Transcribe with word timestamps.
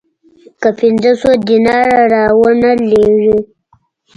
که 0.61 0.69
پنځه 0.79 1.11
سوه 1.21 1.35
دیناره 1.49 2.01
را 2.13 2.25
ونه 2.39 2.71
لېږې 2.89 3.37